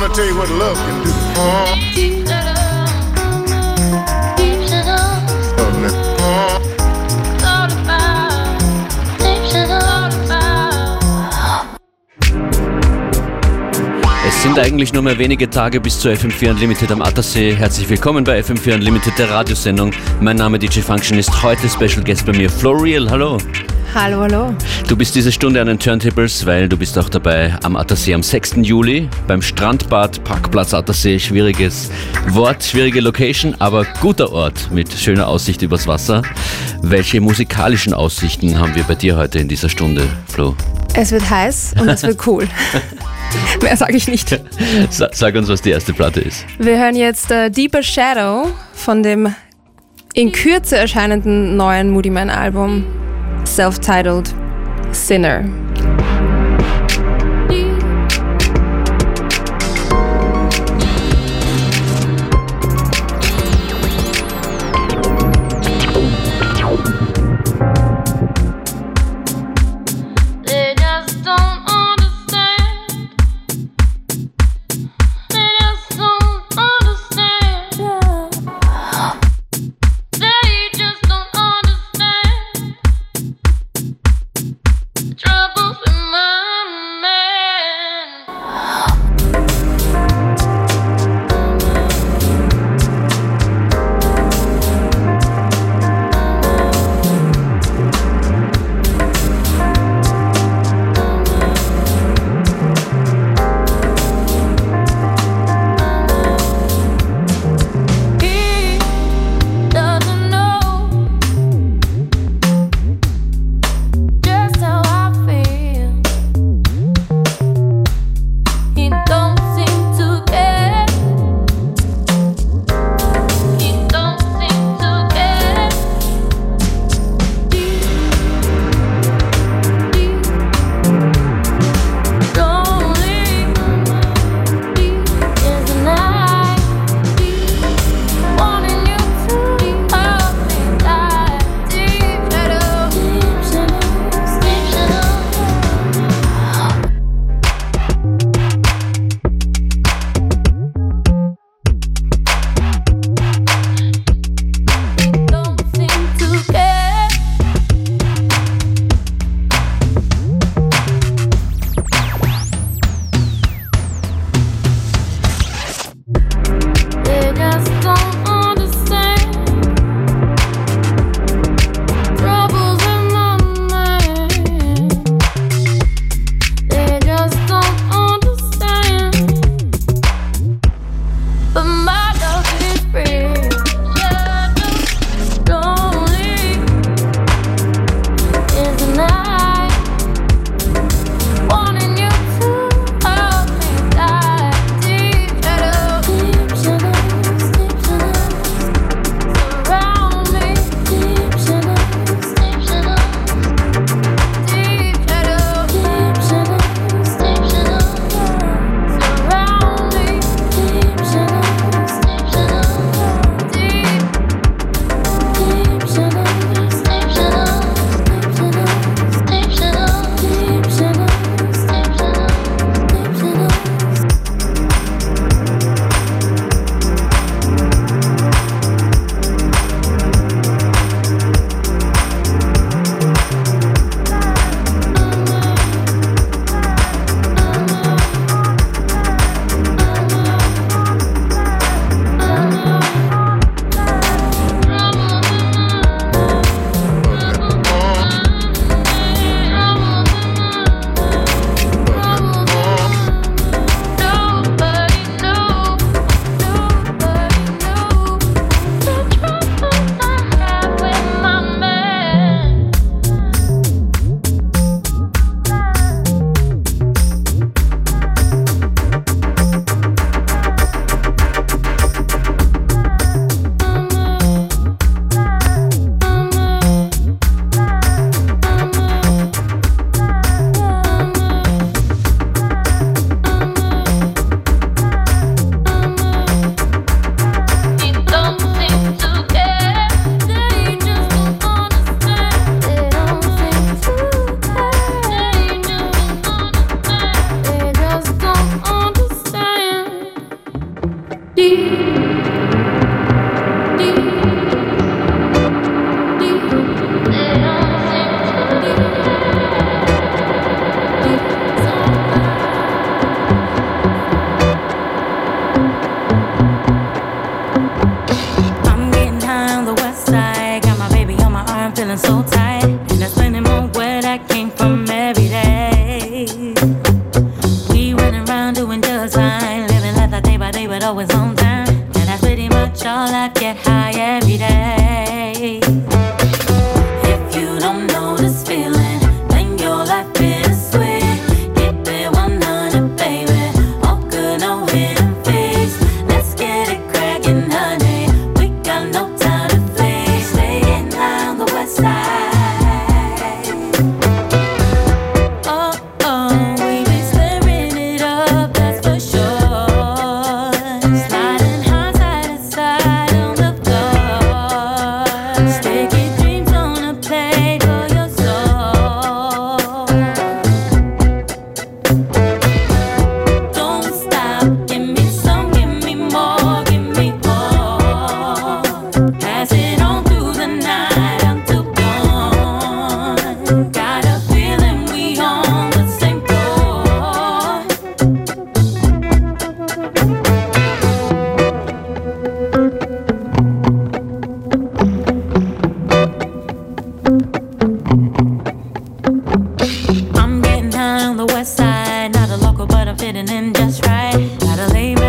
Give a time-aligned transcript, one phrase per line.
[0.00, 1.10] gonna tell you what love can do.
[14.26, 17.54] Es sind eigentlich nur mehr wenige Tage bis zu FM4 Unlimited am Attersee.
[17.54, 19.92] Herzlich willkommen bei FM4 Unlimited, der Radiosendung.
[20.20, 23.10] Mein Name DJ Function ist heute Special Guest bei mir, Floriel.
[23.10, 23.36] Hallo.
[23.94, 24.54] Hallo, hallo.
[24.88, 28.22] Du bist diese Stunde an den Turntables, weil du bist auch dabei am Attersee am
[28.22, 28.56] 6.
[28.62, 31.18] Juli beim Strandbad Parkplatz Attersee.
[31.18, 31.90] Schwieriges
[32.28, 36.22] Wort, schwierige Location, aber guter Ort mit schöner Aussicht übers Wasser.
[36.82, 40.54] Welche musikalischen Aussichten haben wir bei dir heute in dieser Stunde, Flo?
[40.94, 42.46] Es wird heiß und es wird cool.
[43.62, 44.40] Mehr sage ich nicht.
[44.90, 46.44] Sa- Sag uns, was die erste Platte ist.
[46.58, 49.34] Wir hören jetzt äh, Deeper Shadow von dem
[50.14, 52.84] in Kürze erscheinenden neuen Moody Man Album
[53.60, 54.34] Self-Titled
[54.90, 55.42] Sinner.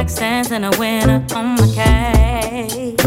[0.01, 2.97] accents and a winner on my case.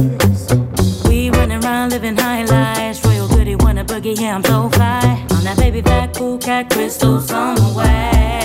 [1.08, 3.04] We running around living high lives.
[3.04, 5.26] Royal goody, wanna boogie, yeah, I'm so fly.
[5.32, 8.43] On that baby back, cool cat, crystals on the way.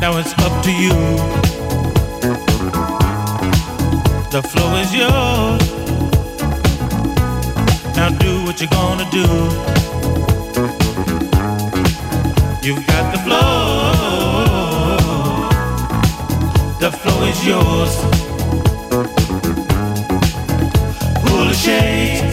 [0.00, 0.94] Now it's up to you.
[4.32, 5.62] The flow is yours.
[7.96, 9.26] Now do what you're gonna do.
[12.66, 13.92] You've got the flow.
[16.80, 17.92] The flow is yours.
[21.22, 22.25] Pull the shade.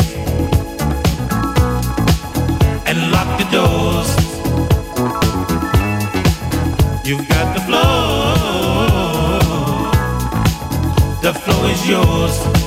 [11.43, 12.62] flow is yours.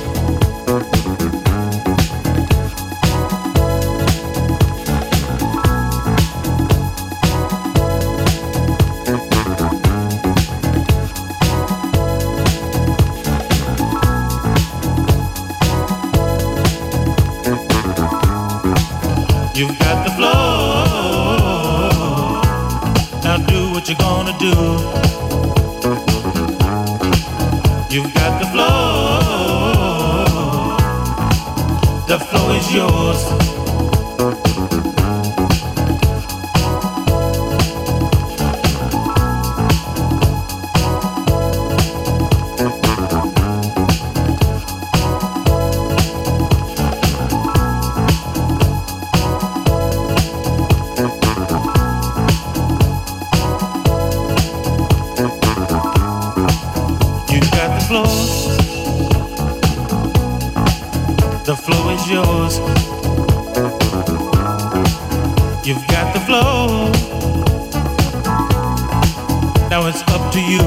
[65.67, 66.89] You've got the flow.
[69.69, 70.63] Now it's up to you.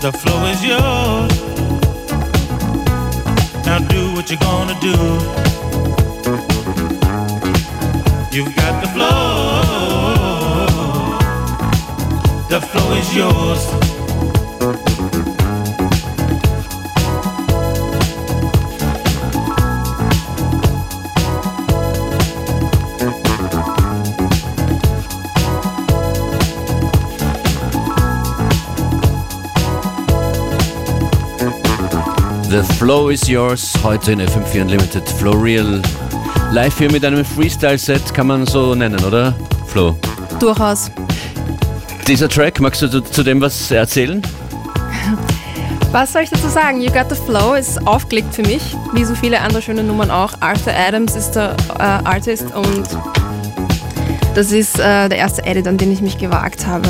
[0.00, 1.34] The flow is yours.
[3.66, 4.96] Now do what you're gonna do.
[8.34, 9.18] You've got the flow.
[12.48, 13.87] The flow is yours.
[32.50, 35.82] The Flow is Yours, heute in FM4 Unlimited Flow Real.
[36.50, 39.34] Live hier mit einem Freestyle-Set, kann man so nennen, oder?
[39.66, 39.94] Flo.
[40.40, 40.90] Durchaus.
[42.06, 44.22] Dieser Track, magst du zu, zu dem was erzählen?
[45.92, 46.80] Was soll ich dazu sagen?
[46.80, 50.32] You Got the Flow ist aufgelegt für mich, wie so viele andere schöne Nummern auch.
[50.40, 52.86] Arthur Adams ist der äh, Artist und
[54.34, 56.88] das ist äh, der erste Edit, an den ich mich gewagt habe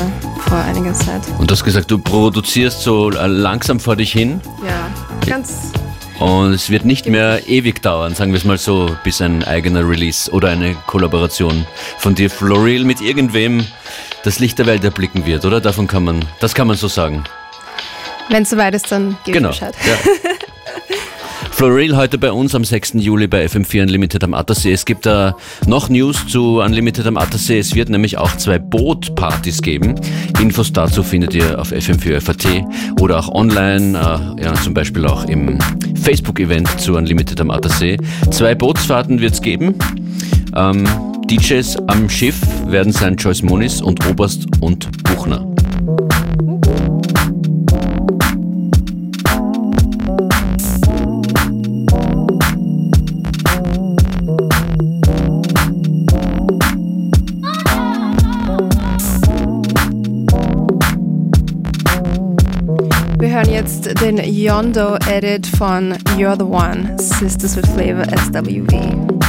[0.49, 1.21] vor einiger Zeit.
[1.37, 4.88] Und du hast gesagt, du produzierst so äh, langsam vor dich hin Ja,
[5.27, 5.71] ganz
[6.19, 9.87] und es wird nicht mehr ewig dauern, sagen wir es mal so, bis ein eigener
[9.87, 11.65] Release oder eine Kollaboration
[11.97, 13.65] von dir, Floril, mit irgendwem
[14.25, 15.61] das Licht der Welt erblicken wird, oder?
[15.61, 17.23] Davon kann man, das kann man so sagen.
[18.27, 19.51] Wenn es soweit ist, dann gebe Genau.
[19.51, 19.75] ich Bescheid.
[19.87, 20.11] Ja.
[21.59, 22.93] Floril heute bei uns am 6.
[22.99, 24.71] Juli bei FM4 Unlimited am Attersee.
[24.71, 25.35] Es gibt da
[25.67, 27.59] noch News zu Unlimited am Attersee.
[27.59, 29.95] Es wird nämlich auch zwei Bootpartys geben.
[30.39, 32.63] Infos dazu findet ihr auf FM4FAT
[33.01, 33.97] oder auch online,
[34.37, 35.59] äh, ja, zum Beispiel auch im
[36.01, 37.97] Facebook-Event zu Unlimited am Attersee.
[38.31, 39.75] Zwei Bootsfahrten wird es geben.
[40.55, 40.87] Ähm,
[41.29, 45.48] DJs am Schiff werden sein Joyce Moniz und Oberst und Buchner.
[64.19, 69.28] Jetzt Yondo-Edit von You're the One, Sisters with Flavor SWV.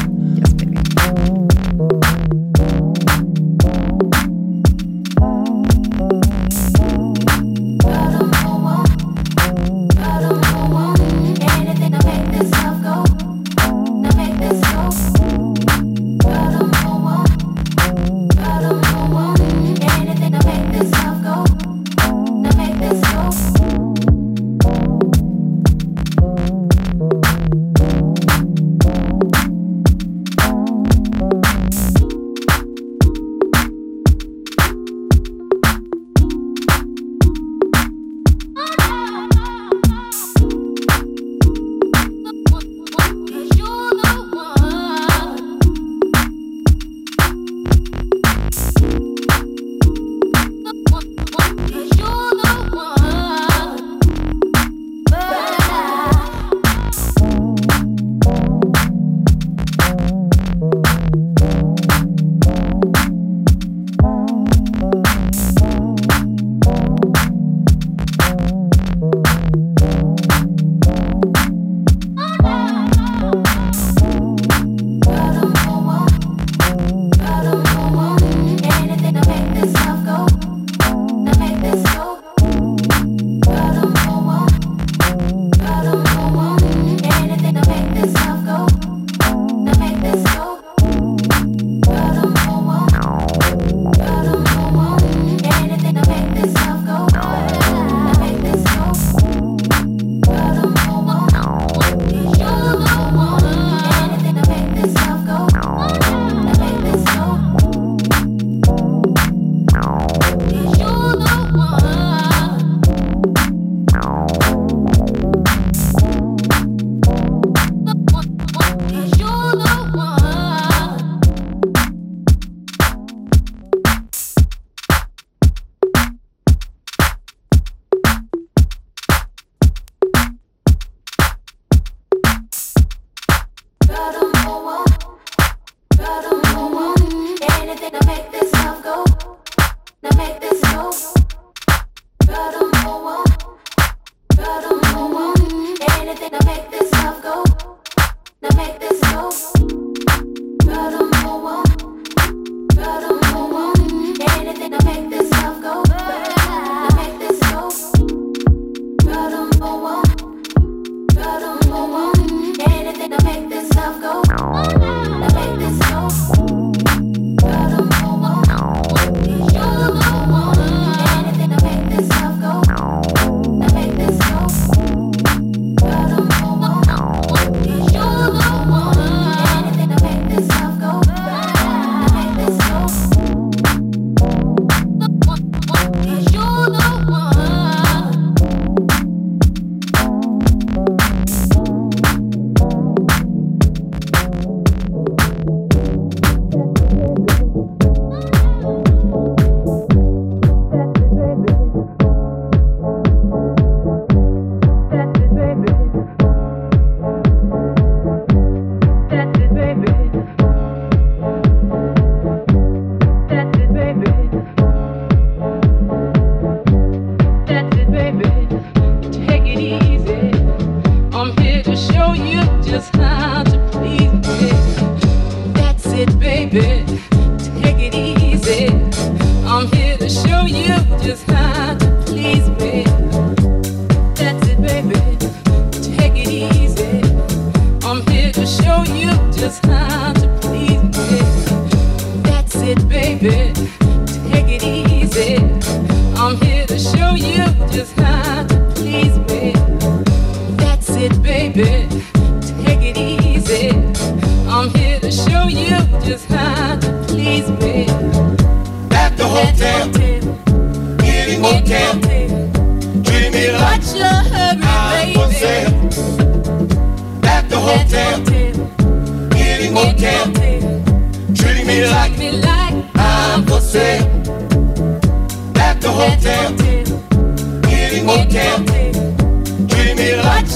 [279.68, 280.46] Treat me like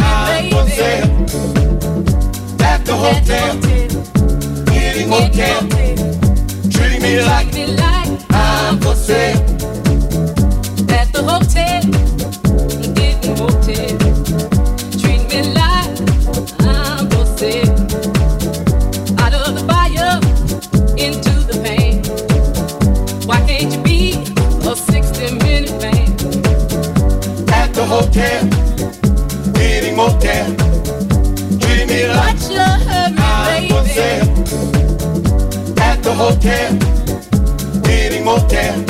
[0.00, 0.76] I was
[2.96, 3.56] hotel.
[4.66, 5.68] Getting hotel.
[6.70, 7.54] Treat me like
[8.30, 9.51] I was there.
[28.12, 28.44] motel,
[29.52, 30.54] Diddy motel.
[31.58, 32.92] Treating me like I'm.
[35.78, 36.74] At the hotel,
[37.82, 38.84] Diddy motel.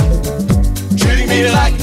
[0.96, 1.81] Treating me like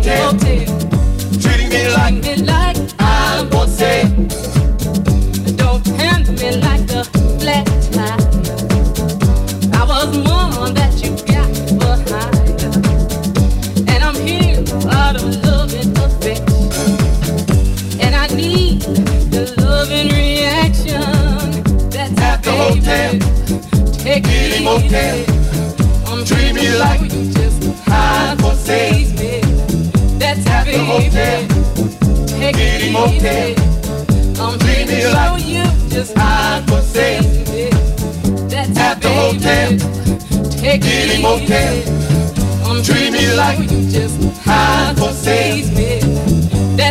[0.00, 0.47] Take it.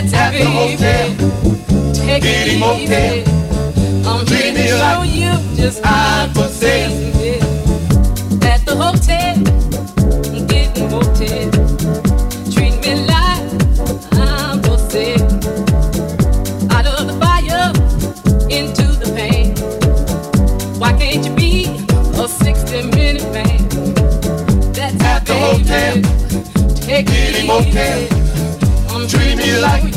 [0.10, 1.17] It's heavy, baby.
[1.93, 3.26] Take it easy.
[4.08, 7.41] I'm here to show you just how to.
[8.48, 9.36] At the hotel,
[10.88, 11.52] I'm.
[12.54, 13.52] Treat me like
[14.13, 14.78] I'm for
[16.72, 17.74] Out of the fire,
[18.50, 19.58] into the pain.
[20.80, 21.65] Why can't you be
[22.15, 23.67] a 60-minute man?
[24.72, 25.98] That's At the hotel,
[29.62, 29.96] like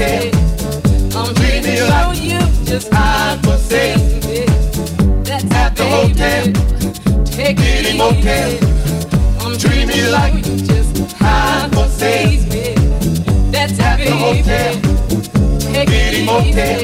[0.00, 0.34] take.
[1.14, 3.36] I'm Treat me you just I.
[5.26, 6.44] That's At the hotel,
[7.24, 8.50] take me motel.
[9.42, 11.68] I'm Treat like you just I.
[13.52, 14.72] That's At the hotel,
[15.72, 16.82] take me motel.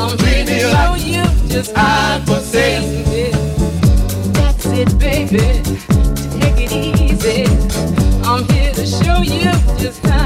[0.00, 0.56] I'm Treat me
[1.06, 2.22] you just I.
[4.36, 5.46] That's it, baby.
[6.40, 7.38] Take it easy.
[8.28, 10.25] I'm here to show you just how.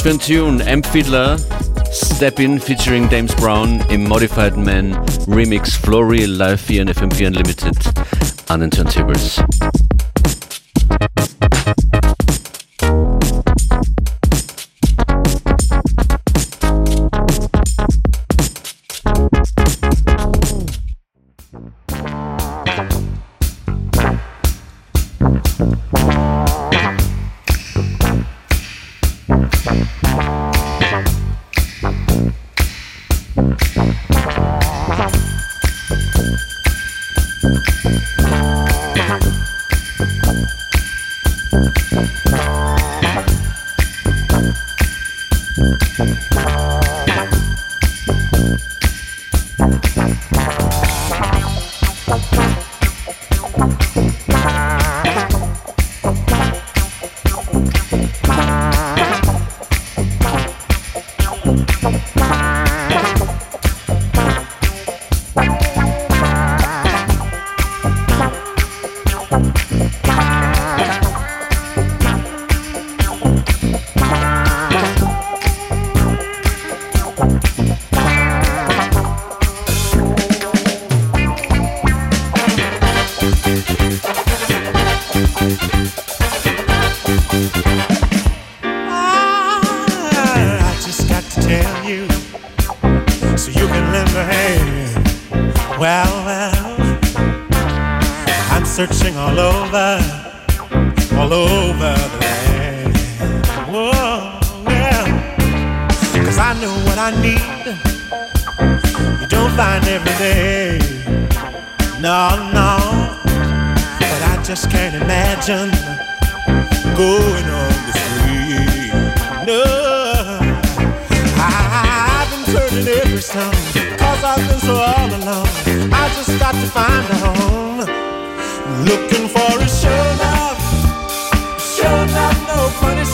[0.00, 0.64] was für ein Tune.
[0.64, 0.82] M.
[0.82, 1.36] Fiddler,
[1.92, 4.94] Step In featuring James Brown im Modified Man
[5.26, 7.76] Remix Floreal live 4 in FM4 Unlimited
[8.48, 9.42] an den Turntables.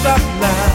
[0.07, 0.66] stop now.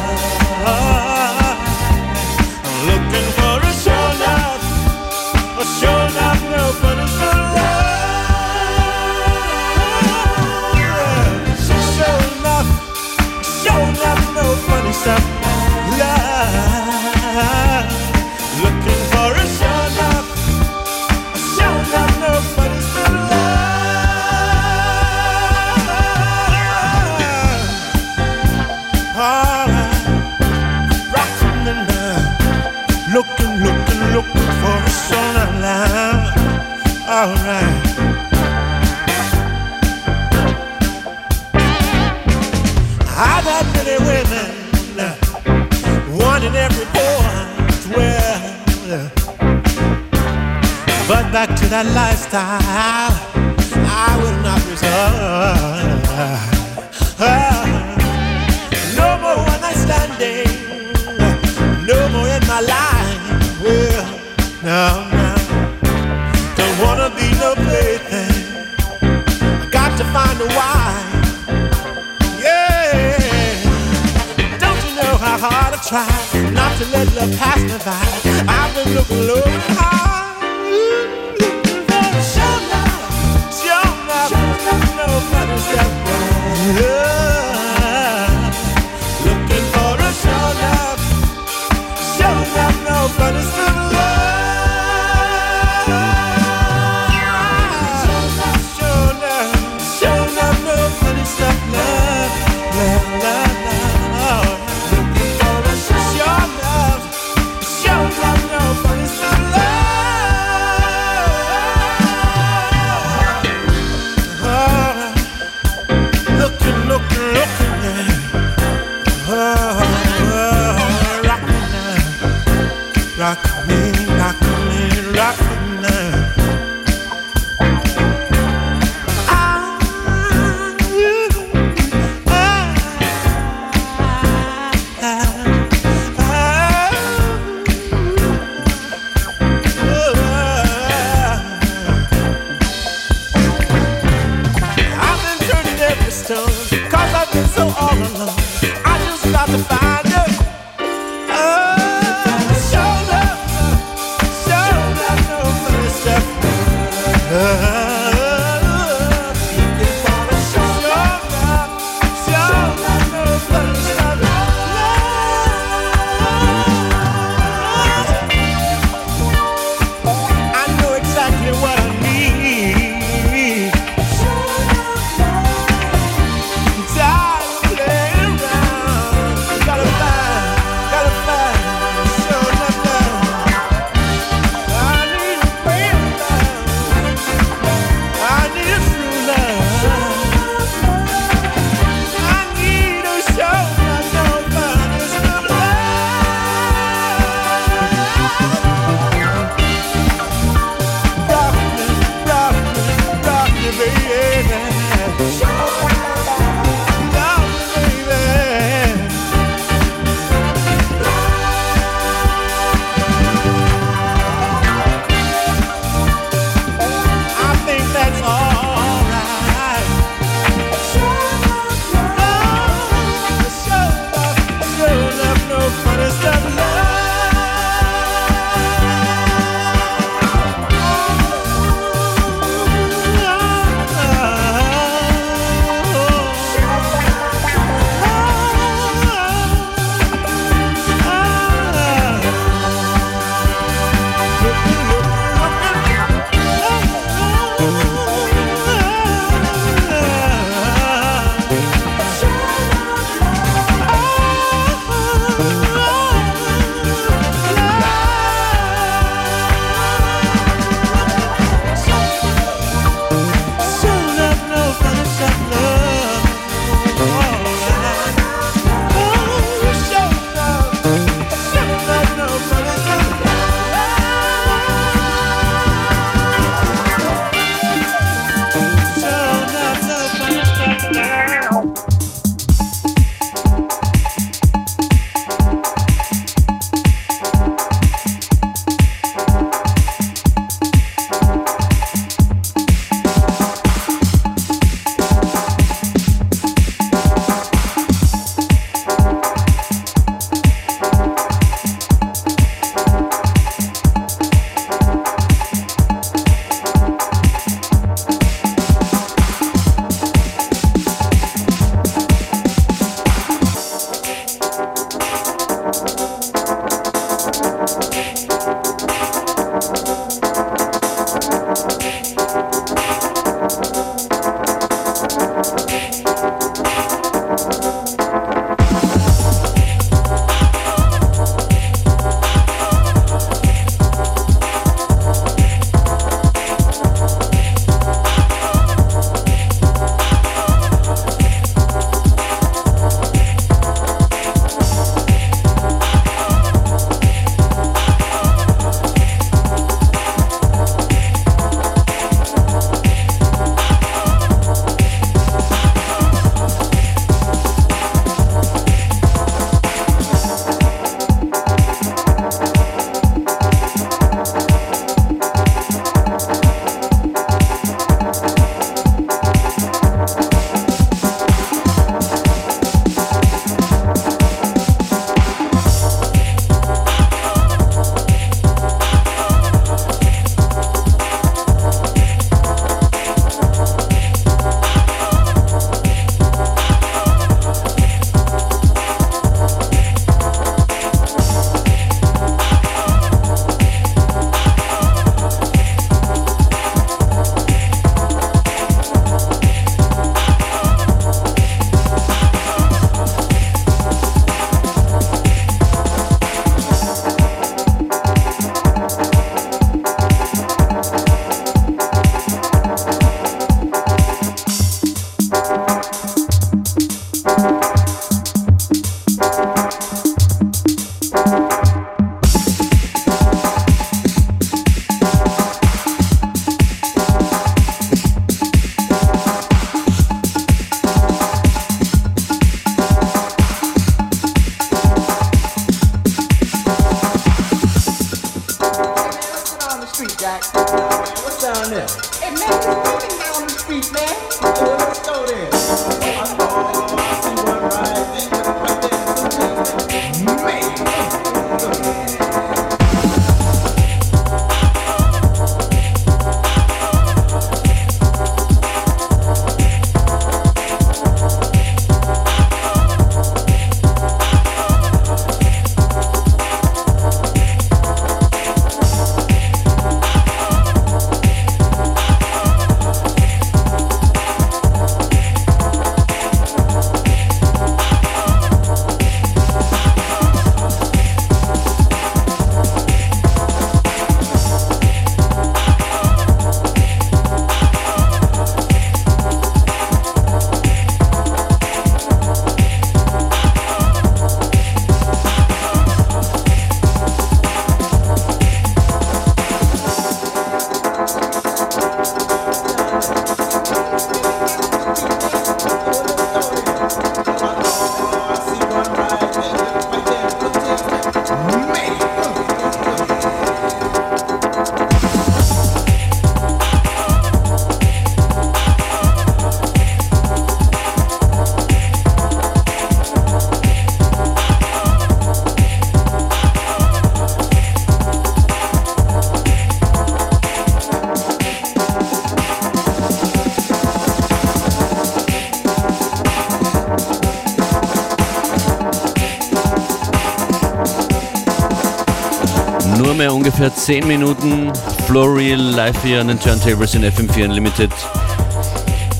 [543.62, 544.72] Ungefähr 10 Minuten.
[545.06, 547.92] Floreal live hier an den Turntables in FM4 Unlimited.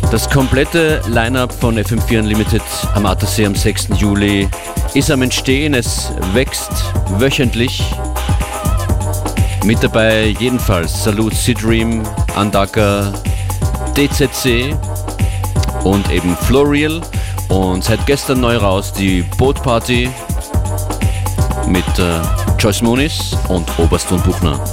[0.10, 2.64] Das komplette Line-Up von FM4 Unlimited
[2.96, 3.90] am Attersee am 6.
[3.98, 4.50] Juli
[4.96, 5.76] ist am Entstehen.
[5.76, 6.72] Es wächst
[7.20, 7.84] wöchentlich.
[9.64, 12.02] Mit dabei jedenfalls Salut Sidream,
[12.36, 13.14] Andaka,
[13.96, 14.76] DZC
[15.84, 17.00] und eben Floreal.
[17.50, 20.10] Und seit gestern neu raus die Boat Party
[21.68, 24.64] mit äh, Joyce Moonis und Oberst und Buchner.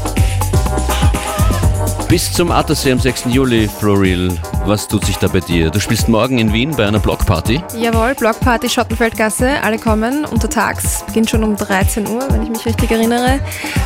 [2.07, 3.25] Bis zum Attersee am 6.
[3.31, 4.31] Juli, Floreal.
[4.67, 5.71] Was tut sich da bei dir?
[5.71, 7.63] Du spielst morgen in Wien bei einer Blockparty.
[7.81, 12.91] Jawohl, Blockparty Schottenfeldgasse, alle kommen untertags, beginnt schon um 13 Uhr, wenn ich mich richtig
[12.91, 13.41] erinnere.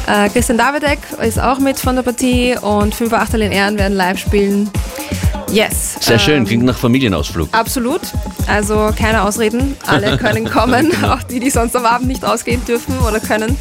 [0.08, 3.96] Äh, Christian Davidek ist auch mit von der Partie und 5 Achtel in Ehren werden
[3.96, 4.68] live spielen.
[5.52, 5.98] Yes.
[6.00, 7.50] Sehr schön, ähm, klingt nach Familienausflug.
[7.52, 8.00] Absolut.
[8.46, 9.76] Also keine Ausreden.
[9.86, 10.92] Alle können kommen.
[11.04, 13.58] Auch die, die sonst am Abend nicht ausgehen dürfen oder können,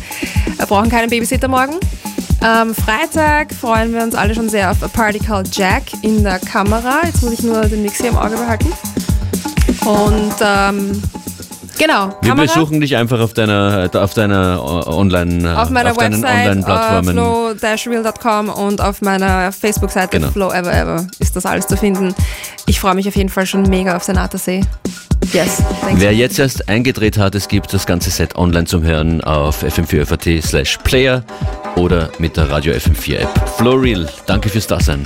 [0.62, 1.74] äh, brauchen keinen Babysitter morgen.
[2.42, 6.40] Am Freitag freuen wir uns alle schon sehr auf A Party Called Jack in der
[6.40, 7.02] Kamera.
[7.06, 8.72] Jetzt muss ich nur den Mix hier im Auge behalten.
[9.86, 11.02] Und ähm,
[11.78, 16.00] genau, Wir Kamera besuchen dich einfach auf deiner, auf deiner äh, Online, auf meiner auf
[16.00, 17.14] Website uh, Online-Plattformen.
[17.14, 20.32] flow-real.com und auf meiner Facebook-Seite Genau.
[20.32, 22.16] Flow Ever Ever ist das alles zu finden.
[22.66, 24.62] Ich freue mich auf jeden Fall schon mega auf Senata See.
[25.34, 25.64] Yes.
[25.94, 30.44] Wer jetzt erst eingedreht hat, es gibt das ganze Set online zum Hören auf fm4.at
[30.44, 31.24] slash player
[31.76, 33.50] oder mit der Radio FM4 App.
[33.58, 35.06] Floreal, danke fürs Dasein.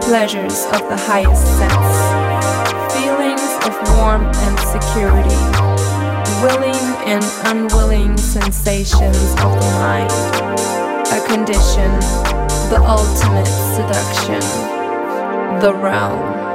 [0.00, 1.98] pleasures of the highest sense,
[2.92, 5.38] feelings of warmth and security,
[6.42, 10.10] willing and unwilling sensations of the mind,
[11.12, 11.90] a condition,
[12.70, 14.40] the ultimate seduction,
[15.60, 16.47] the realm.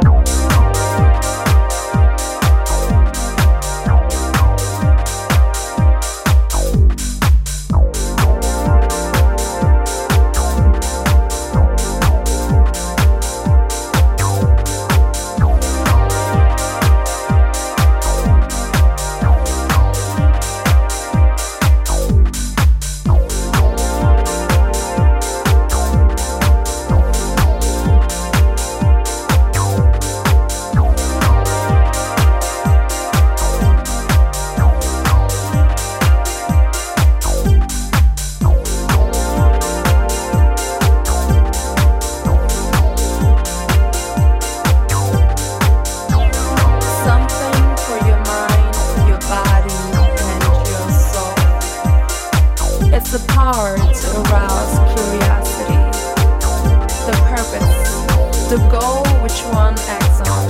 [58.49, 60.45] The goal which one acts on.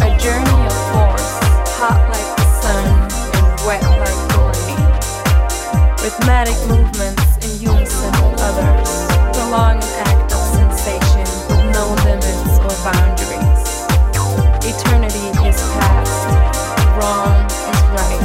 [0.00, 1.28] A journey of force,
[1.76, 2.86] hot like the sun
[3.36, 4.80] and wet like the rain.
[6.00, 8.90] Rhythmic movements in unison with others,
[9.34, 13.62] prolong an act of sensation with no limits or boundaries.
[14.64, 16.26] Eternity is past,
[16.96, 18.24] wrong is right.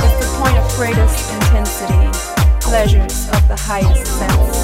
[0.00, 2.08] It's the point of greatest intensity,
[2.60, 4.56] pleasures of the highest sense,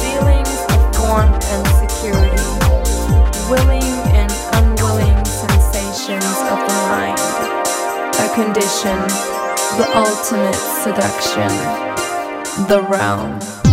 [0.00, 1.73] feelings of warmth and
[2.04, 2.42] security,
[3.48, 3.82] willing
[4.12, 7.18] and unwilling sensations of the mind,
[8.20, 8.98] a condition,
[9.78, 11.48] the ultimate seduction,
[12.68, 13.63] the realm.